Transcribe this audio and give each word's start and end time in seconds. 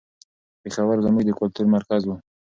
پېښور 0.61 0.97
زموږ 1.05 1.23
د 1.25 1.31
کلتور 1.39 1.65
مرکز 1.75 2.01
و. 2.05 2.11